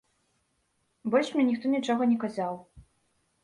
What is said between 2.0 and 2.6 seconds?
не казаў.